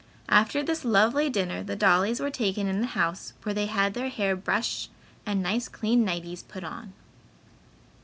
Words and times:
After 0.29 0.63
this 0.63 0.83
lovely 0.83 1.29
dinner, 1.29 1.61
the 1.61 1.75
dollies 1.75 2.19
were 2.19 2.31
taken 2.31 2.65
in 2.65 2.81
the 2.81 2.87
house, 2.87 3.33
where 3.43 3.53
they 3.53 3.67
had 3.67 3.93
their 3.93 4.09
hair 4.09 4.35
brushed 4.35 4.89
and 5.27 5.43
nice 5.43 5.67
clean 5.67 6.03
nighties 6.03 6.41
put 6.41 6.63
on. 6.63 6.93